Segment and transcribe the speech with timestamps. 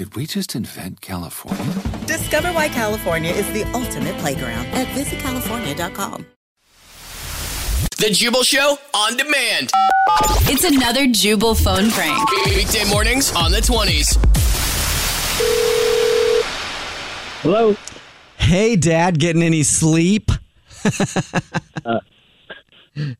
[0.00, 1.62] Did we just invent California?
[2.06, 6.24] Discover why California is the ultimate playground at visitcalifornia.com.
[7.98, 9.68] The Jubal Show on demand.
[10.48, 12.30] It's another Jubal phone prank.
[12.46, 14.16] Weekday mornings on the 20s.
[17.42, 17.76] Hello.
[18.38, 20.32] Hey, Dad, getting any sleep?
[21.84, 21.98] Uh,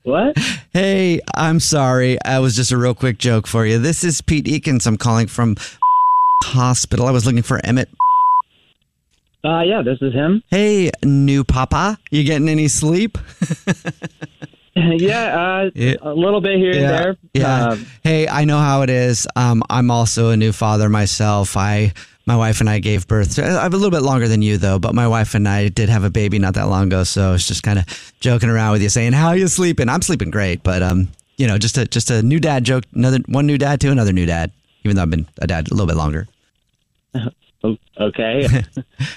[0.03, 0.37] what?
[0.73, 2.19] Hey, I'm sorry.
[2.25, 3.79] I was just a real quick joke for you.
[3.79, 4.87] This is Pete Eakins.
[4.87, 5.57] I'm calling from
[6.43, 7.07] hospital.
[7.07, 7.89] I was looking for Emmett.
[9.43, 10.43] Uh, yeah, this is him.
[10.49, 11.99] Hey, new papa.
[12.11, 13.17] You getting any sleep?
[14.75, 15.95] yeah, uh, Yeah.
[16.03, 17.17] a little bit here and there.
[17.35, 17.69] Yeah.
[17.71, 19.27] Um, hey, I know how it is.
[19.37, 21.57] Um, I'm also a new father myself.
[21.57, 21.93] I,
[22.27, 23.37] my wife and I gave birth.
[23.37, 25.89] To, I'm a little bit longer than you though, but my wife and I did
[25.89, 27.05] have a baby not that long ago.
[27.05, 30.31] So it's just kind of joking around with you, saying, "How you sleeping?" I'm sleeping
[30.31, 31.09] great, but um,
[31.39, 32.85] you know, just a just a new dad joke.
[32.95, 34.53] Another one new dad to another new dad.
[34.85, 36.27] Even though I've been a dad a little bit longer.
[38.01, 38.47] okay.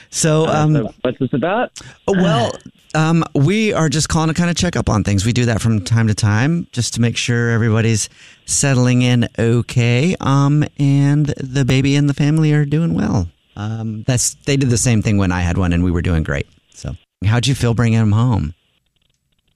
[0.10, 1.72] So, Uh, um, so what's this about?
[2.08, 2.52] well,
[2.94, 5.26] um, we are just calling to kind of check up on things.
[5.26, 8.10] We do that from time to time just to make sure everybody's
[8.46, 10.16] settling in okay.
[10.22, 13.28] Um, and the baby and the family are doing well.
[13.56, 16.22] Um, that's they did the same thing when I had one, and we were doing
[16.24, 16.48] great.
[16.74, 16.96] So,
[17.26, 18.54] how'd you feel bringing him home?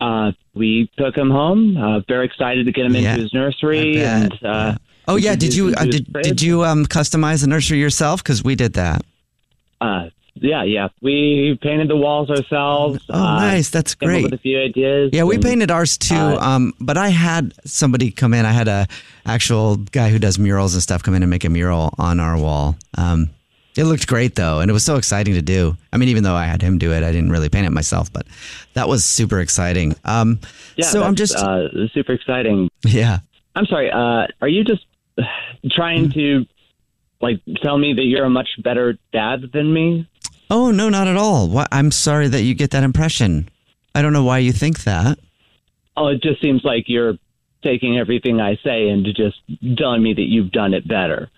[0.01, 1.78] Uh, we took him home.
[1.78, 4.03] Uh, very excited to get him Yeah, into his nursery.
[4.03, 4.75] And uh,
[5.07, 7.79] Oh yeah, did you uh, him to his did did you um customize the nursery
[7.79, 8.23] yourself?
[8.23, 9.03] Because we did that.
[9.79, 10.09] Uh,
[10.41, 10.90] yeah, yeah.
[11.01, 13.03] We painted the walls ourselves.
[13.09, 13.69] Oh, uh, nice.
[13.69, 14.23] That's came up great.
[14.23, 15.12] With a few ideas.
[15.13, 16.16] Yeah, we and, painted ours too.
[16.16, 18.45] uh, um, but I had somebody come in.
[18.45, 18.88] I had a
[19.25, 22.38] actual guy who does murals and stuff come in and make a mural on our
[22.38, 22.75] wall.
[22.97, 23.29] Um,
[23.75, 25.78] it looked great though, and it was so exciting to do.
[25.94, 28.12] I mean, even though I had him do it, I didn't really paint it myself,
[28.12, 28.25] but
[28.74, 29.95] that was super exciting.
[30.03, 30.39] Um,
[30.75, 32.69] Yeah, so I'm just uh, super exciting.
[32.85, 33.19] yeah.
[33.56, 33.91] I'm sorry.
[33.91, 34.85] Uh, are you just
[35.72, 36.45] trying to
[37.22, 40.07] like tell me that you're a much better dad than me?
[40.50, 41.66] Oh no, not at all.
[41.72, 43.50] I'm sorry that you get that impression.
[43.94, 45.19] I don't know why you think that.
[45.95, 47.16] Oh, it just seems like you're
[47.63, 49.41] taking everything I say and just
[49.77, 51.29] telling me that you've done it better.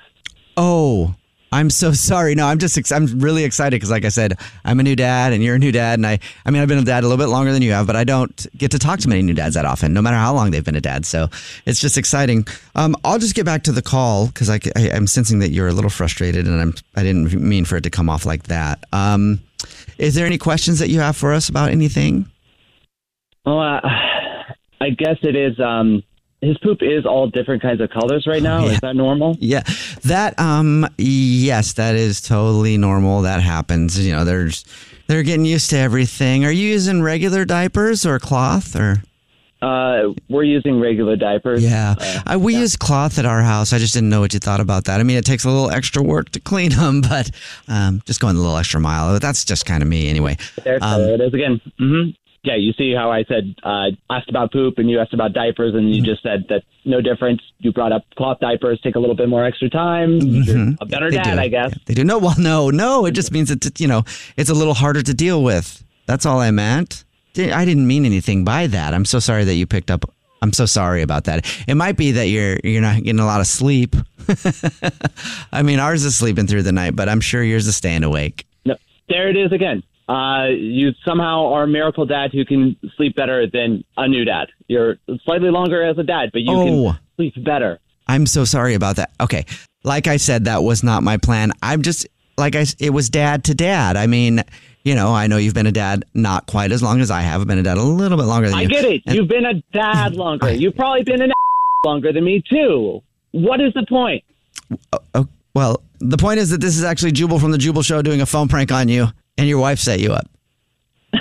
[0.57, 1.15] Oh,
[1.51, 2.35] I'm so sorry.
[2.35, 5.33] No, I'm just ex- I'm really excited because, like I said, I'm a new dad
[5.33, 7.23] and you're a new dad, and I I mean I've been a dad a little
[7.23, 9.55] bit longer than you have, but I don't get to talk to many new dads
[9.55, 11.05] that often, no matter how long they've been a dad.
[11.05, 11.29] So
[11.65, 12.47] it's just exciting.
[12.75, 15.67] Um, I'll just get back to the call because I, I am sensing that you're
[15.67, 18.83] a little frustrated, and I'm I didn't mean for it to come off like that.
[18.93, 19.41] Um,
[19.97, 22.25] is there any questions that you have for us about anything?
[23.45, 23.81] Well, uh,
[24.81, 25.59] I guess it is.
[25.59, 26.03] Um,
[26.41, 28.65] his poop is all different kinds of colors right now.
[28.65, 28.71] Yeah.
[28.71, 29.35] Is that normal?
[29.39, 29.63] Yeah,
[30.05, 33.21] that um yes, that is totally normal.
[33.23, 33.99] That happens.
[34.03, 34.63] You know, there's
[35.07, 36.45] they're getting used to everything.
[36.45, 39.01] Are you using regular diapers or cloth or?
[39.61, 41.61] Uh, we're using regular diapers.
[41.61, 43.73] Yeah, Uh, I, we use cloth at our house.
[43.73, 45.01] I just didn't know what you thought about that.
[45.01, 47.29] I mean, it takes a little extra work to clean them, but
[47.67, 49.19] um, just going a little extra mile.
[49.19, 50.37] That's just kind of me anyway.
[50.63, 51.59] there, Um, there it is again.
[51.77, 52.09] hmm
[52.43, 55.73] Yeah, you see how I said uh, asked about poop and you asked about diapers
[55.75, 55.93] and Mm-hmm.
[55.93, 57.41] you just said that no difference.
[57.57, 60.19] You brought up cloth diapers take a little bit more extra time.
[60.21, 61.15] You're a better Mm-hmm.
[61.23, 61.39] Dad, do.
[61.41, 61.73] I guess.
[61.85, 62.03] They do.
[62.05, 63.05] No, well, no, no.
[63.05, 64.03] It just means that you know
[64.37, 65.83] it's a little harder to deal with.
[66.05, 67.03] That's all I meant.
[67.37, 68.93] I didn't mean anything by that.
[68.93, 70.05] I'm so sorry that you picked up.
[70.41, 71.45] I'm so sorry about that.
[71.67, 73.95] It might be that you're you're not getting a lot of sleep.
[75.51, 78.45] I mean, ours is sleeping through the night, but I'm sure yours is staying awake.
[78.65, 78.75] No,
[79.09, 79.83] there it is again.
[80.09, 84.47] Uh, you somehow are a miracle dad who can sleep better than a new dad.
[84.67, 86.65] You're slightly longer as a dad, but you Oh.
[86.91, 87.79] can sleep better.
[88.07, 89.11] I'm so sorry about that.
[89.21, 89.45] Okay.
[89.83, 91.51] Like I said, that was not my plan.
[91.61, 92.07] I'm just,
[92.37, 93.95] like I, it was dad to dad.
[93.97, 94.41] I mean,
[94.83, 97.41] you know, I know you've been a dad not quite as long as I have.
[97.41, 98.67] I've been a dad a little bit longer than I you.
[98.69, 99.03] get it.
[99.05, 100.51] And- You've been a dad longer.
[100.51, 101.31] You've probably been an
[101.85, 103.01] longer than me too.
[103.31, 104.23] What is the point?
[105.13, 108.21] Oh, well, the point is that this is actually Jubal from the Jubal Show doing
[108.21, 109.07] a phone prank on you,
[109.39, 110.27] and your wife set you up.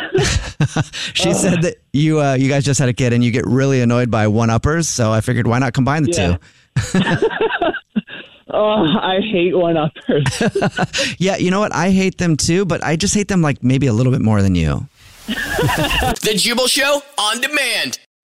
[1.15, 3.81] she said that you uh, you guys just had a kid and you get really
[3.81, 6.37] annoyed by one uppers, so I figured why not combine the Yeah.
[6.93, 7.01] two.
[8.51, 10.25] Oh, I hate one uppers.
[11.19, 11.75] Yeah, you know what?
[11.75, 14.41] I hate them too, but I just hate them like maybe a little bit more
[14.41, 14.89] than you.
[15.27, 17.99] The Jubal Show on demand.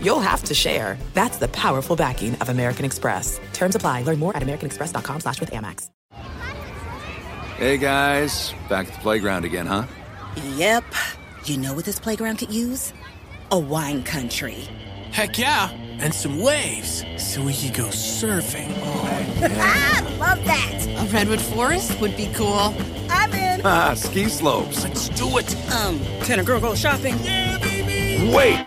[0.00, 0.98] you'll have to share.
[1.14, 3.40] That's the powerful backing of American Express.
[3.52, 4.02] Terms apply.
[4.02, 5.90] Learn more at americanexpress.com slash with Amex.
[7.56, 9.84] Hey guys, back at the playground again, huh?
[10.56, 10.84] Yep.
[11.44, 12.94] You know what this playground could use?
[13.50, 14.66] A wine country.
[15.12, 18.72] Heck yeah, and some waves so we could go surfing.
[18.82, 19.26] Oh.
[19.62, 20.86] Ah, love that.
[20.86, 22.74] A redwood forest would be cool.
[23.10, 23.60] I'm in.
[23.64, 24.84] Ah, ski slopes.
[24.84, 25.54] Let's do it.
[25.74, 27.16] Um, can a girl go shopping?
[28.32, 28.66] Wait!